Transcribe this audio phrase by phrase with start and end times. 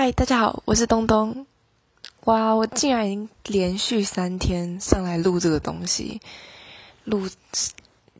[0.00, 1.44] 嗨，大家好，我是东东。
[2.26, 6.20] 哇，我竟然已经连续三天上来录这个东西，
[7.02, 7.28] 录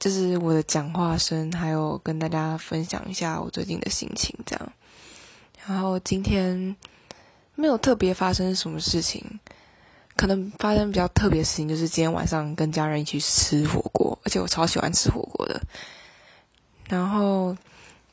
[0.01, 4.73] 就是我的讲话声，还有跟大家分享一下我最近的心情，这样。
[5.69, 6.75] 然后今天
[7.55, 9.39] 没有特别发生什么事情，
[10.17, 15.63] 可能发生比较特别的事情就是今天晚上跟家人一起吃火锅，而且我超喜欢吃火锅的。
[16.89, 17.57] 然后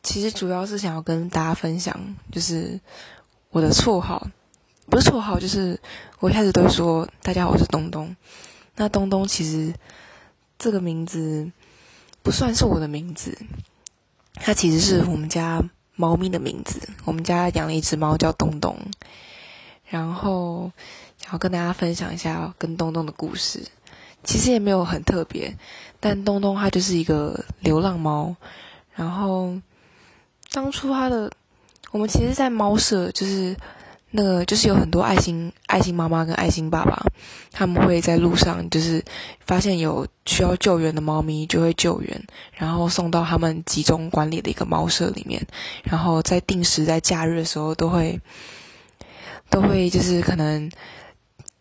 [0.03, 1.99] 其实主要是想要跟大家分享，
[2.31, 2.79] 就是
[3.55, 4.27] 我的绰号，
[4.89, 5.79] 不是绰号，就是
[6.19, 8.13] 我一开始都说大家好，我是东东。
[8.75, 9.73] 那东东其实
[10.59, 11.49] 这个名字
[12.21, 13.37] 不算是我的名字，
[14.33, 15.63] 它其实是我们家
[15.95, 16.81] 猫咪的名字。
[17.05, 18.77] 我们家养了一只猫叫东东，
[19.85, 20.73] 然后
[21.17, 23.63] 想要跟大家分享一下跟东东的故事。
[24.25, 25.57] 其实也没有很特别，
[26.01, 28.35] 但东东它就是一个流浪猫。
[28.95, 29.53] 然后
[30.51, 31.31] 当初它的，
[31.95, 33.55] 我们其实，在猫舍就是
[34.11, 37.01] 那个，就是有很多爱心爱心妈妈跟爱心爸爸，
[37.53, 39.01] 他们会在路上就是
[39.45, 42.21] 发现有需要救援的猫咪，就会救援，
[42.51, 45.41] 然后送到他们集中管理的一个猫舍里面。
[45.85, 48.19] 然后在定时在假日的时候，都会
[49.49, 50.69] 都会就是可能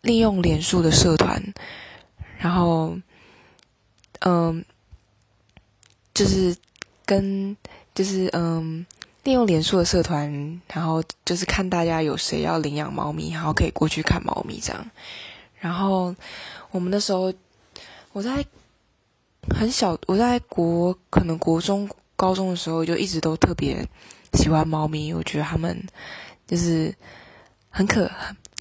[0.01, 1.41] 利用脸书的社团。
[2.37, 2.93] 然后，
[4.19, 4.65] 嗯，
[6.13, 6.53] 就是
[7.05, 7.55] 跟
[7.93, 8.85] 就是嗯，
[9.25, 14.89] 利用脸书的社团，然后就是看大家有谁要领养猫咪，然后可以过去看猫咪这样。
[15.59, 16.15] 然后
[16.71, 17.33] 我们那时候
[18.13, 18.45] 我在
[19.49, 23.85] 很小，我在国可能国中、高中的时候就一直都特别
[24.33, 25.85] 喜欢猫咪，我觉得它们
[26.47, 26.95] 就是
[27.69, 28.09] 很可，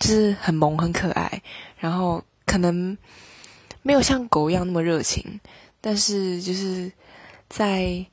[0.00, 1.40] 就是很萌、很可爱，
[1.78, 2.98] 然后可能。
[3.86, 5.38] 没有像狗一样那么热情，
[5.82, 6.90] 但是就是
[7.50, 8.06] 在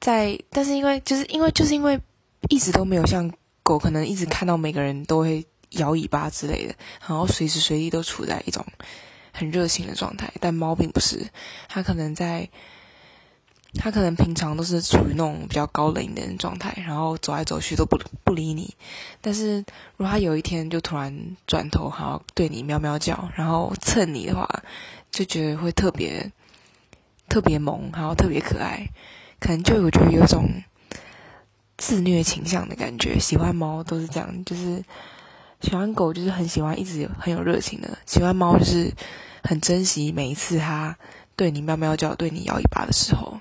[0.00, 2.00] 在，但是因为就是因为就是因为
[2.48, 8.64] 一直都没有像狗，可能一直看到每个人都会摇尾巴之类的，然后随时随地都处在一种
[9.32, 10.32] 很热情的状态。
[10.40, 11.26] 但猫并不是，
[11.68, 12.48] 它可能在。
[13.78, 18.74] 它可能平常都是处于那种比较高冷的状态，然后走来走去都不不理你。
[19.20, 19.56] 但是
[19.98, 24.48] 如果它有一天就突然转头，好对你喵喵叫，然后蹭你的话，
[25.10, 26.32] 就觉得会特别
[27.28, 28.88] 特别萌，然后特别可爱。
[29.40, 30.48] 可能就我觉得有种
[31.76, 33.18] 自虐倾向的感觉。
[33.18, 34.82] 喜欢猫都是这样，就是
[35.60, 38.92] 喜欢狗就是很喜欢，一直很有热情的；喜欢猫就是
[39.42, 40.96] 很珍惜每一次它
[41.34, 43.40] 对你喵喵叫、对你摇尾巴的时候。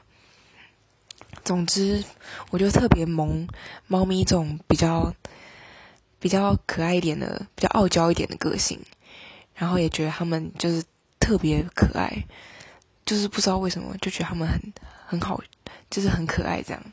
[1.43, 2.03] 总之，
[2.49, 3.47] 我就特别萌
[3.85, 5.13] 猫咪这种比较
[6.17, 8.79] 比较可爱一点的、比较傲娇一点的个性，
[9.53, 10.83] 然后也觉得他们就是
[11.19, 12.25] 特别可爱，
[13.05, 14.59] 就是不知道为什么就觉得他们很
[15.05, 15.39] 很好，
[15.95, 16.83] 就是很可爱这样。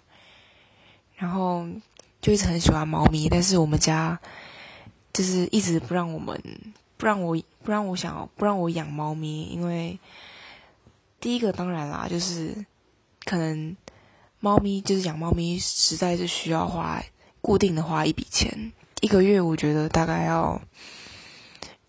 [1.16, 1.66] 然后
[2.20, 4.20] 就一直很喜欢猫咪，但是我们家
[5.12, 6.40] 就是一直不让我们
[6.96, 9.98] 不让我不让我想不让我养猫咪，因为
[11.20, 12.64] 第一个当然啦，就是
[13.24, 13.76] 可能。
[14.44, 17.00] 猫咪就是养猫咪，实在是需要花
[17.40, 20.60] 固定的花一笔钱，一个月我觉得大概要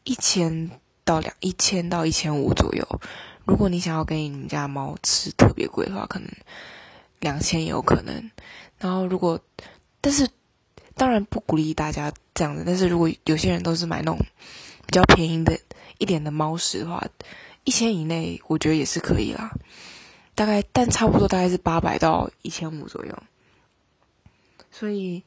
[0.04, 0.70] 一千
[1.04, 2.88] 到两一千到一千五左右。
[3.46, 6.30] 如果你想要给你们家猫吃特别贵的话，可能
[7.24, 8.32] 两千也有可能。
[8.78, 9.40] 然后如果，
[10.02, 10.30] 但是
[10.94, 12.64] 当然不鼓励大家这样子。
[12.66, 14.20] 但是如果有些人都是买那种
[14.86, 15.58] 比较便宜的
[15.98, 17.02] 一点的猫食的话，
[17.64, 19.52] 一千以内我觉得也是可以啦。
[20.36, 23.24] 大概，但差不多大概是八百到一千五左右，
[24.70, 25.24] 所以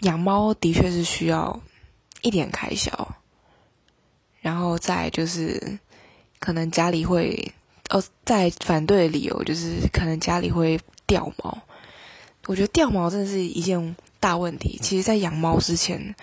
[0.00, 1.60] 养猫的确是需要
[2.22, 3.16] 一点开销，
[4.40, 5.78] 然后再就是
[6.38, 7.52] 可能家里会，
[7.90, 11.58] 哦，在反对的理由就是可能家里会掉毛，
[12.46, 14.78] 我觉得掉毛真的是一件大问题。
[14.82, 16.14] 其实，在养猫之前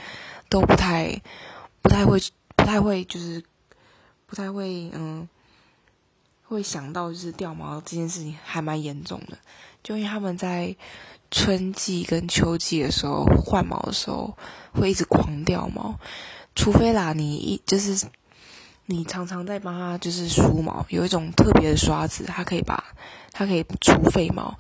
[0.50, 1.22] 都不太、
[1.82, 2.20] 不太会、
[2.56, 3.44] 不太会，就是
[4.26, 5.28] 不太会，嗯。
[6.50, 9.38] 会想到就是掉毛这件事情还蛮严重的，
[9.84, 10.74] 就因为他们在
[11.30, 14.34] 春季跟秋季的时候换毛的时候
[14.72, 16.00] 会一直狂掉毛，
[16.56, 18.08] 除非啦你一就是
[18.90, 22.82] 你常常在帮它就是梳毛，有一种特别的刷子，它可以把
[23.34, 24.58] 它可以除废毛，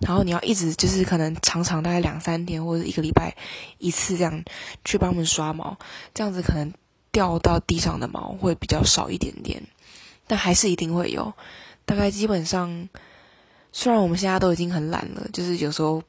[0.00, 3.36] 然后你要一直就是可能常常大概两三天或者一个礼拜
[3.76, 4.42] 一次这样
[4.86, 5.76] 去帮我们刷毛，
[6.14, 6.72] 这样子可能
[7.12, 9.62] 掉到地上的毛会比较少一点点。
[10.26, 11.32] 但还是一定会有，
[11.84, 12.88] 大概基本上，
[13.72, 16.02] 虽然我们现在都已经很懒了，就是有时候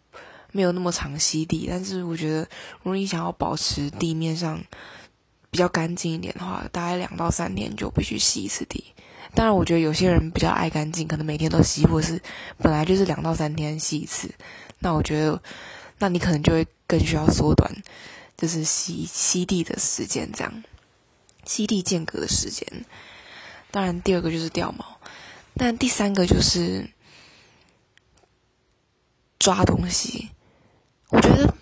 [0.53, 2.41] 没有那么常吸地，但是我觉得，
[2.83, 4.61] 如果你想要保持地面上
[5.51, 8.83] 比较干净一点的话，大概两到三天就必须吸一次地。
[9.33, 12.21] 当然，我觉得有些人比较爱干净，可能每天都吸，或是
[12.57, 14.29] 本来就是两到三天吸一次。
[14.79, 15.41] 那我觉得，
[15.99, 17.71] 那你可能就会更需要缩短，
[18.37, 20.63] 就是吸吸地的时间，这样
[21.45, 22.67] 吸地间隔的时间。
[23.69, 24.99] 当然，第二个就是掉毛，
[25.55, 26.89] 但第三个就是
[29.37, 30.29] 抓东西。
[31.09, 31.53] 我觉得，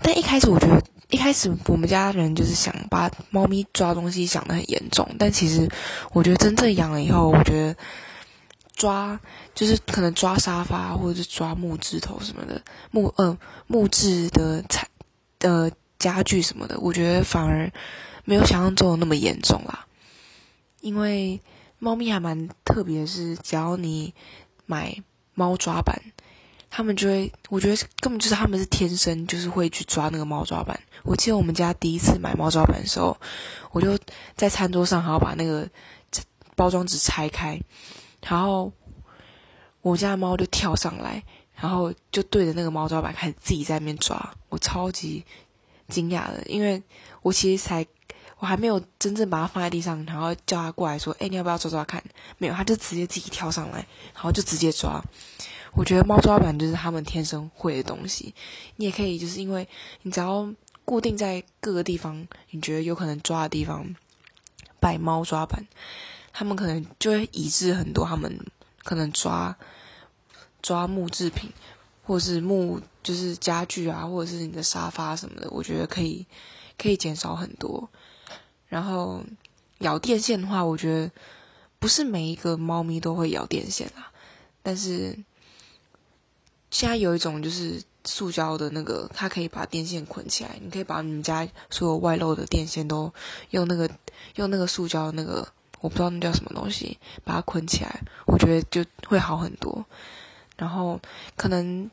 [0.00, 0.82] 但一开始我觉得。
[1.10, 5.66] 一开始我们家人就是想把猫咪抓东西想的很严重，但其实
[6.12, 7.76] 我觉得真正养了以后，我觉得
[8.74, 9.18] 抓
[9.54, 12.60] 就是可能抓沙发或者是抓木枝头什么的
[12.90, 14.86] 木呃木质的材
[15.38, 17.72] 的家具什么的，我觉得反而
[18.24, 19.86] 没有想象中的那么严重啦。
[20.82, 21.40] 因为
[21.78, 24.12] 猫咪还蛮特别，是只要你
[24.66, 24.94] 买
[25.34, 26.00] 猫抓板。
[26.70, 30.78] 他们就会，我觉得根本就是他们是天生就是会去抓那个猫抓板。
[31.02, 33.16] 我记得我们家第一次买猫抓板的时候，
[33.72, 33.98] 我就
[34.36, 35.68] 在餐桌上还要把那个
[36.54, 37.58] 包装纸拆开，
[38.26, 38.72] 然后
[39.80, 41.22] 我家的猫就跳上来，
[41.54, 44.34] 然后就对着那个猫抓板开始自己在那边抓。
[44.48, 45.24] 我超级
[45.88, 46.82] 惊讶的，因为
[47.22, 47.86] 我其实才
[48.38, 52.02] 我还没有真正把它放在地上，然后叫它过来说：“哎，你要不要抓抓看？”
[52.38, 53.78] 没有，它就直接自己跳上来，
[54.14, 55.02] 然后就直接抓。
[55.74, 58.34] 我觉得猫抓板就是他们天生会的东西。
[58.76, 59.68] 你也可以，就是因为
[60.02, 60.48] 你只要
[60.84, 63.94] 固定在各个地方，你觉得有可能抓的地方
[64.80, 65.66] 摆猫抓板，
[66.32, 68.06] 他们可能就会移植很多。
[68.06, 68.38] 他们
[68.84, 69.56] 可能抓
[70.62, 71.52] 抓木制品，
[72.02, 76.24] 或是木就是家具啊，或者是你的沙发什么的，我觉得可以
[76.78, 77.88] 可以减少很多。
[78.68, 79.22] 然后
[79.78, 81.10] 咬电线的话，我觉得
[81.78, 84.12] 不是每一个猫咪都会咬电线啊，
[84.62, 85.18] 但是。
[86.70, 90.58] 现在有一种就是塑胶的那个，它可以把电线捆起来。
[90.62, 93.10] 你可以把你们家所有外露的电线都
[93.52, 93.88] 用那个
[94.34, 95.48] 用那个塑胶那个，
[95.80, 99.82] 我不知道那叫什么东西，把它捆起来，我觉得就会好很多。
[100.58, 101.00] 然后
[101.38, 101.90] 可能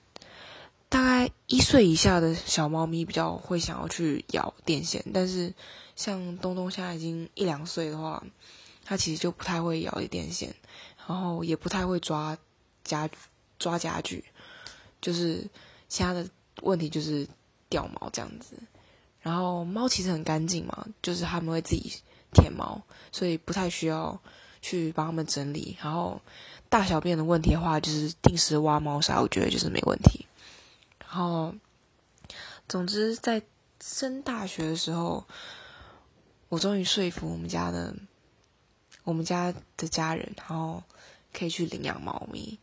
[0.89, 5.53] 大概一岁以下的小猫咪比较会想要去咬电线，但是
[5.95, 8.23] 像东东现在已经一两岁的话，
[8.83, 10.53] 它其实就不太会咬电线，
[11.07, 12.37] 然后也不太会抓
[12.83, 13.09] 家
[13.57, 14.23] 抓家具。
[15.01, 15.47] 就是
[15.87, 16.27] 其他的
[16.61, 17.27] 问题就是
[17.69, 18.55] 掉毛这样子，
[19.21, 21.93] 然后猫其实很干净嘛，就是它们会自己
[22.33, 22.81] 舔毛，
[23.11, 24.19] 所以不太需要
[24.61, 25.77] 去帮它们整理。
[25.81, 26.19] 然后
[26.69, 30.25] 大小便的问题的话，就是定时挖猫砂，我觉得就是没问题。
[30.99, 31.53] 然后
[32.67, 33.41] 总之在
[33.79, 35.23] 升大学的时候，
[36.55, 37.93] 我终于说服我们家的
[39.03, 40.81] 我们家的家人，然后
[41.33, 42.57] 可以去领养猫咪。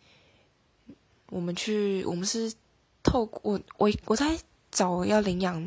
[1.29, 2.51] 我们去，我们是
[3.03, 4.39] 透过我我我在
[4.71, 5.61] 找要领养，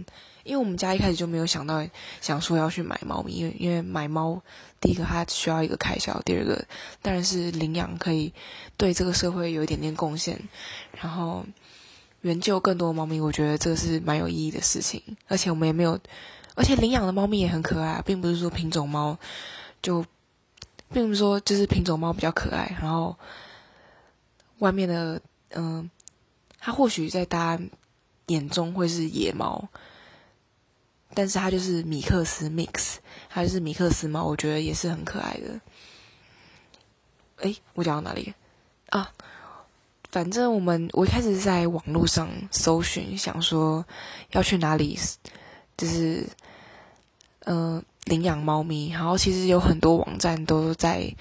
[0.43, 1.87] 因为我们家一开始就没有想到
[2.19, 4.41] 想说要去买猫咪，因为因为买猫
[4.81, 6.65] 第一个它需要一个开销，第二个
[7.03, 8.33] 当然是领养可以
[8.75, 10.41] 对这个社会有一点点贡献，
[10.99, 11.45] 然后
[12.21, 15.99] 援救更多猫咪，我觉得这个是蛮有意义的事情，而且我们也没有，
[16.55, 19.17] 而且领养的猫咪也很可爱，并不是说品种猫
[19.81, 20.03] 就，
[20.91, 23.15] 并不是说就是品种猫比较可爱，然后
[24.59, 25.21] 外面的。
[25.57, 25.89] 嗯，
[26.59, 27.63] 它或许在大家
[28.25, 29.69] 眼中会是野猫，
[31.13, 32.95] 但是它就是米克斯 mix，
[33.29, 35.61] 它就是米克斯猫，我觉得也是很可爱的。
[37.37, 38.33] 哎，我讲到哪里
[38.89, 39.09] 啊？
[40.11, 43.85] 反正我们我一开始在网络上搜寻，想说
[44.31, 44.99] 要去哪里，
[45.77, 46.27] 就是
[47.45, 51.15] 嗯领养猫咪，然后其实有很多网站都在。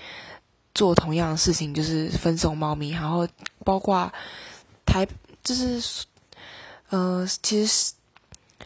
[0.76, 3.28] 做同样的事情，就是分送猫咪，然后
[3.64, 4.12] 包括
[4.84, 5.06] 台，
[5.44, 6.04] 就是
[6.90, 7.92] 呃，其实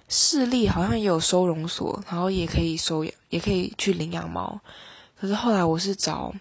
[0.09, 4.59] 市立好像也有收容所，然后也可以收养，也可以去领养猫。
[5.21, 6.33] 可是后来我是找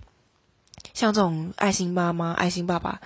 [0.93, 3.01] 像这种爱心妈妈、爱心爸爸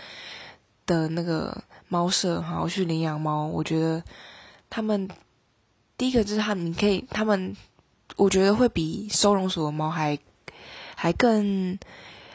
[0.86, 3.48] 的那个猫舍，然后去领养猫。
[3.48, 4.04] 我觉得
[4.70, 5.10] 他们
[5.98, 7.56] 第一个就是他们可以，他们
[8.16, 10.18] 我觉得会比收容所的猫还
[10.96, 11.78] 还更。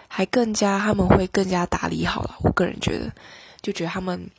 [0.08, 3.12] 还更加他们会更加打理好了，我个人觉得，
[3.60, 4.30] 就觉得他们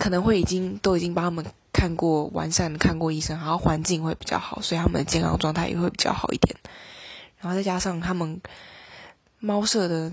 [0.00, 6.56] 可能会已经都已经帮他们看过完善看过医生，然后环境会比较好，所以他们的健康状态也会比较好一点。
[7.38, 8.40] 然后再加上他们
[9.38, 10.10] 猫舍的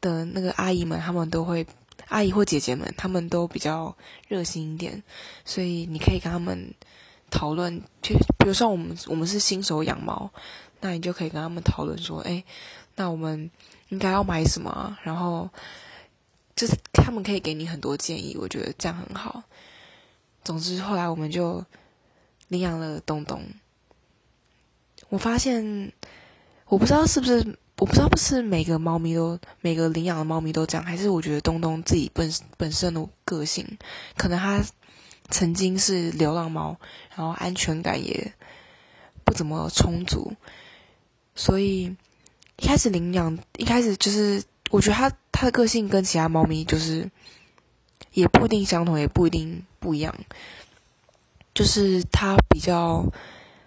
[0.00, 1.66] 的那个阿姨们，他们都会
[2.06, 3.96] 阿姨或姐姐们，他们都比较
[4.28, 5.02] 热心一点，
[5.44, 6.72] 所以你可以跟他们
[7.30, 10.30] 讨论，就比如说我们我们是新手养猫，
[10.80, 12.44] 那你就可以跟他们讨论说，哎，
[12.96, 13.50] 那我们。
[13.90, 14.98] 应该要买什么？
[15.02, 15.48] 然后
[16.54, 19.42] 就是他们可以给你很多建议，我觉得这样很好。
[20.44, 21.64] 总之后来我们就
[22.48, 23.42] 领养了东东。
[25.08, 25.90] 我发现
[26.66, 27.38] 我不知道是不是
[27.78, 33.66] 我不知道不是每个猫咪都每个领养的猫咪都这样，还是我觉得东东自己本本身的个性，
[34.18, 34.62] 可能他
[35.30, 36.76] 曾经是流浪猫，
[37.14, 38.32] 然后安全感也
[39.24, 40.32] 不怎么充足，
[41.34, 41.94] 所以
[42.56, 47.10] 一开始领养，一开始就是我觉得它它的个性跟其他猫咪就是
[48.12, 50.14] 也不一定相同，也不一定不一样，
[51.54, 53.04] 就是它比较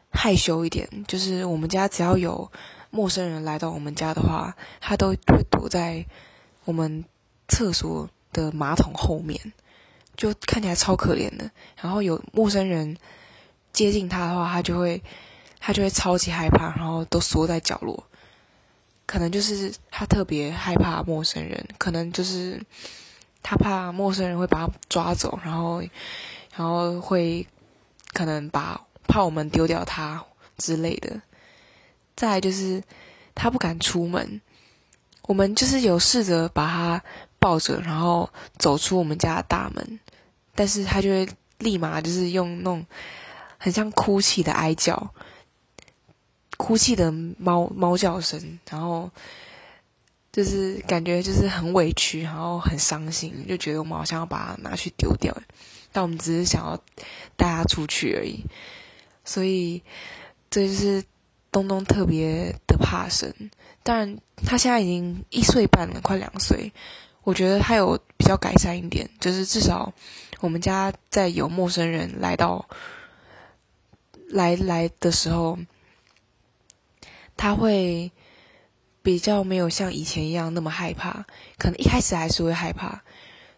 [0.09, 2.51] 害羞一点，就是我们家只要有
[2.89, 6.05] 陌生人来到我们家的话，它都会躲在
[6.65, 7.05] 我们
[7.47, 9.53] 厕所的马桶后面。
[10.21, 11.49] 就看起来超可怜的，
[11.81, 12.95] 然后有陌生人
[13.73, 15.01] 接近他的话，他就会
[15.59, 18.03] 他就会超级害怕，然后都缩在角落。
[19.07, 22.61] 可能就是他特别害怕陌生人，可能就是
[23.41, 25.81] 他怕陌生人会把他抓走，然后
[26.55, 27.47] 然后会
[28.13, 30.23] 可能把怕我们丢掉他
[30.59, 31.19] 之类的。
[32.15, 32.83] 再就是
[33.33, 34.39] 他不敢出门，
[35.23, 37.03] 我们就是有试着把他。
[37.41, 39.99] 抱着，然后走出我们家的大门，
[40.55, 41.27] 但是他就会
[41.60, 42.86] 立马就是用那种
[43.58, 45.13] 很像哭泣的哀叫，
[46.58, 49.10] 哭泣的猫猫叫声，然后
[50.31, 55.36] 就是感觉就是很委屈，然后很伤心，就觉得我们好像要把它拿去丢掉，
[55.91, 56.77] 但我们只是想要
[57.36, 58.43] 带它出去而已，
[59.24, 59.84] 所以
[60.50, 61.03] 这就是
[61.51, 63.34] 东东特别的怕生。
[63.84, 66.72] 当然，他现在已经一岁半了，快两岁。
[67.31, 69.93] 我觉得他有比较改善一点，就是至少
[70.41, 72.67] 我们家在有陌生人来到
[74.27, 75.57] 来来的时候，
[77.38, 78.11] 他会
[79.01, 81.25] 比较没有像以前一样那么害怕。
[81.57, 83.01] 可能一开始还是会害怕，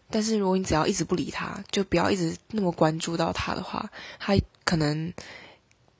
[0.08, 3.90] 但是如果你只要一直不理他，就不要一直那么关注到他的话，
[4.20, 5.12] 他可能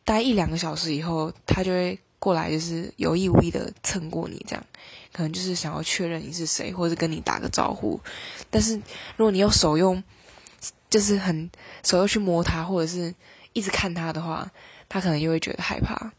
[0.05, 1.99] 待一两个小时以后，他就会。
[2.25, 4.67] 过来就是有意无意的蹭过你，这样
[5.13, 8.01] 可能就是想要确认你是谁，或者跟你打个招呼。
[8.49, 8.77] 但是
[9.19, 10.03] 如果你用手用，
[10.89, 11.51] 就是很
[11.83, 13.15] 手又去摸它，或者是
[13.53, 14.51] 一直看它的话，
[14.89, 16.13] 它可能又会觉得害怕。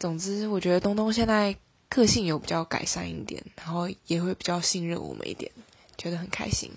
[0.00, 1.56] 总之，我觉得东东现在
[1.88, 5.52] 个性有比较改善一点，然后也会比较信任我们一点，
[5.96, 6.72] 觉得很开心。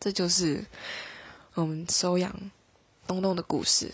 [0.00, 0.64] 这就是
[1.52, 2.34] 我们收养
[3.06, 3.92] 东东的故事，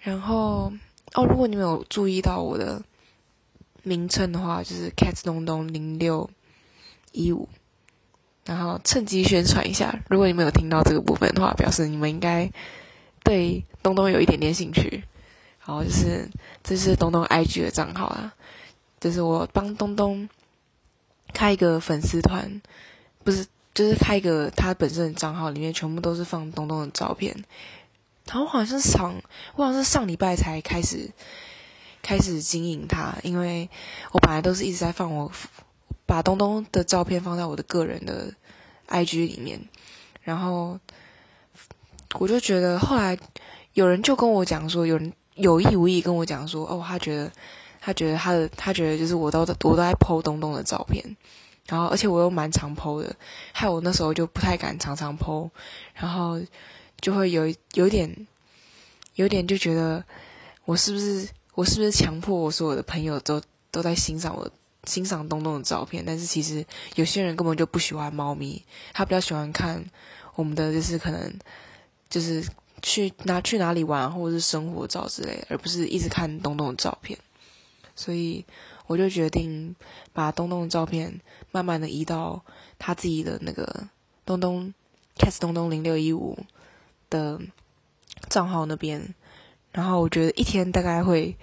[0.00, 0.72] 然后。
[1.14, 2.82] 哦，如果你们有注意到我的
[3.82, 6.28] 名称的话，就是 Cat 东东零六
[7.12, 7.48] 一五，
[8.44, 9.98] 然后趁机宣传一下。
[10.08, 12.50] 如果你们有听到这个部分的话，表示你们应该
[13.24, 15.04] 对东东有一点点兴趣。
[15.64, 16.26] 然后就是
[16.62, 18.34] 这是东东 IG 的账号啊，
[19.00, 20.26] 就是我帮东东
[21.34, 22.62] 开一个粉丝团，
[23.22, 27.36] 不是，就是开一个他本身的账号，里面全部都是放东东的照片。
[28.28, 29.14] 然后好像是上，
[29.56, 31.10] 我好像是上礼拜才开始
[32.02, 33.70] 开始经营它，因为
[34.12, 35.32] 我本来都是一直在放我
[36.04, 38.30] 把东东的照片放在我的个人的
[38.86, 39.58] IG 里面，
[40.20, 40.78] 然后
[42.18, 43.16] 我就觉得后来
[43.72, 47.32] 有人就跟我讲说，有人有意无意跟我讲说，哦，他觉得
[47.80, 51.02] 他觉得他的他觉得就是我都我都在 PO 东东的照片，
[51.66, 53.16] 然后而且我又蛮常 PO 的，
[53.52, 55.48] 害我那时候就不太敢常常 PO，
[55.94, 56.38] 然后。
[57.00, 58.26] 就会有有点，
[59.14, 60.04] 有点就觉得
[60.64, 63.40] 我是不是我是不是强迫我所有的朋友都
[63.70, 64.50] 都在欣赏我
[64.84, 66.02] 欣赏东东的照片？
[66.04, 66.64] 但是其实
[66.96, 69.84] 有些人根本就不喜欢猫咪，他比较喜欢看
[70.34, 71.32] 我们的就是可能
[72.08, 72.44] 就是
[72.82, 77.18] 去哪去哪里玩或者是生活照之类，而不是一直看东东的照片。
[77.94, 78.44] 所以
[78.86, 79.74] 我就决定
[80.12, 82.42] 把东东的照片慢慢的移到
[82.78, 83.88] 他自己的那个
[84.24, 84.72] 东东
[85.16, 86.38] cat 东东零六一五。
[87.10, 87.40] 的
[88.28, 89.14] 账号那边，
[89.72, 91.36] 然后我觉得一天大概会，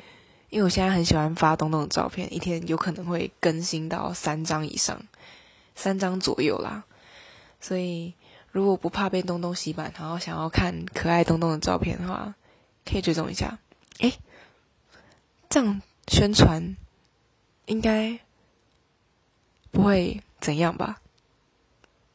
[0.49, 5.01] 因为我现在很喜欢发东东的照片，一天有可能会更新到三张以上，
[5.75, 6.83] 三张左右啦。
[7.59, 8.13] 所以
[8.51, 12.35] 如果不怕被东东洗版，然后想要看可爱东东的照片的话，
[12.85, 13.57] 可以追踪一下。
[13.99, 14.13] 诶，
[15.49, 16.75] 这样宣传
[17.65, 18.19] 应该
[19.71, 21.01] 不会怎样吧？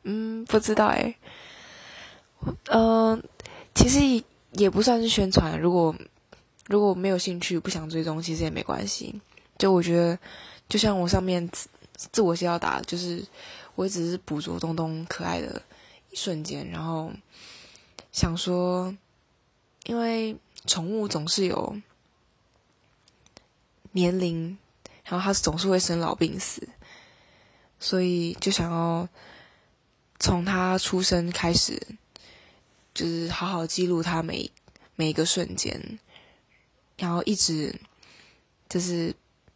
[0.05, 1.17] 嗯，不知道诶。
[2.67, 3.23] 嗯。
[3.75, 5.95] 其实也不算是宣传，如果
[6.67, 9.21] 如果没有兴趣、不想追踪，其实也没关系。
[9.59, 10.19] 就我觉得，
[10.69, 11.49] 就像我上面
[11.95, 13.25] 自我介绍打，就是
[13.75, 15.63] 我只是捕捉东东可爱的
[16.11, 17.13] 一瞬间，然后
[18.13, 18.95] 想说，
[19.85, 20.37] 因为
[20.67, 21.77] 宠物总是有
[23.93, 24.57] 年龄，
[25.05, 26.69] 然后它总是会生老病死，
[27.79, 29.09] 所以就想要
[30.19, 31.81] 从它出生开始。
[33.01, 34.51] 就是好好记录他每
[34.95, 35.99] 每一个瞬间，
[36.99, 37.75] 然后一直
[38.69, 39.15] 就是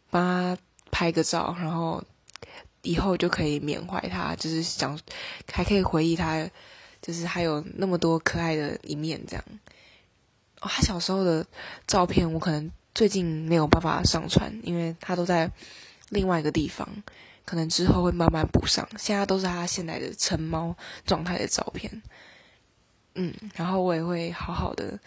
[0.09, 0.57] 帮他
[0.89, 2.03] 拍个照，然后
[2.81, 4.99] 以后就可以缅怀他，就是想
[5.51, 6.49] 还可以回忆他，
[7.03, 9.45] 就是还有那么多可爱的一面，这样。
[10.61, 11.45] 哦，他小时候的
[11.85, 15.51] 照片，我可能最近没有办法上传，因为他都在
[16.09, 16.89] 另外一个地方，
[17.45, 18.89] 可能之后会慢慢补上。
[18.97, 20.75] 现在都是他现在的成猫
[21.05, 22.01] 状态的照片。
[23.15, 24.99] 嗯，然后我也会好好的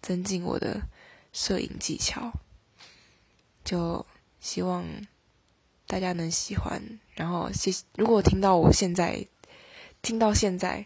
[0.00, 0.80] 增进我的
[1.32, 2.32] 摄影技巧，
[3.64, 4.04] 就
[4.40, 4.84] 希望
[5.86, 6.80] 大家能喜欢。
[7.14, 9.26] 然后谢，如果听到我现在
[10.02, 10.84] 听到现在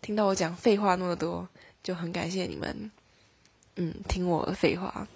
[0.00, 1.48] 听到我讲废话那么多，
[1.82, 2.90] 就很感谢你们。
[3.76, 5.08] 嗯，听我的废话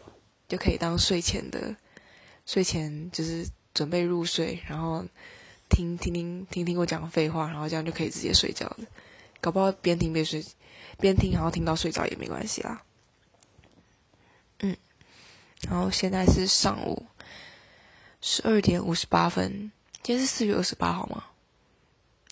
[0.49, 1.77] 就可以当睡前的
[2.45, 5.05] 睡前，就是准备入睡，然后
[5.69, 8.79] 听听听听听我讲废话，然后这样就可以直接睡觉了。
[9.41, 10.45] 搞不好边听边睡。
[11.01, 12.83] 边听，然后听到睡着也没关系啦。
[14.59, 14.77] 嗯，
[15.61, 17.07] 然后现在是上午
[18.21, 19.71] 十二点五十八分，
[20.03, 21.23] 今天是四月二十八号吗？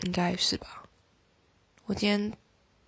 [0.02, 0.82] 应该是吧。
[1.84, 2.32] 我今天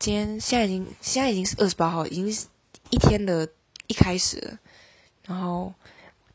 [0.01, 2.49] 今天现在已经现在已经是二十八号，已经是
[2.91, 3.49] 一天的
[3.87, 4.59] 一开始。
[5.27, 5.73] 然后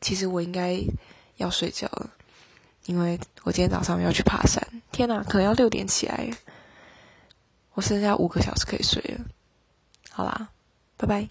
[0.00, 0.80] 其实我应该
[1.36, 2.10] 要睡觉了，
[2.86, 4.66] 因为我今天早上要去爬山。
[4.90, 6.30] 天哪，可能要六点起来。
[7.74, 9.24] 我剩下五个小时可以睡了，
[10.10, 10.48] 好啦，
[10.96, 11.28] 拜拜。